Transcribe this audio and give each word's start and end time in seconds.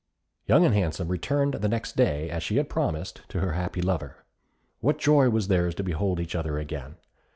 Young 0.47 0.65
and 0.65 0.73
Handsome 0.73 1.09
returned 1.09 1.53
the 1.53 1.69
next 1.69 1.95
day, 1.95 2.27
as 2.31 2.41
she 2.41 2.55
had 2.57 2.67
promised, 2.69 3.21
to 3.29 3.39
her 3.39 3.51
happy 3.51 3.83
lover. 3.83 4.25
What 4.79 4.97
joy 4.97 5.29
was 5.29 5.47
theirs 5.47 5.75
to 5.75 5.83
behold 5.83 6.19
each 6.19 6.33
other 6.33 6.57
again! 6.57 6.95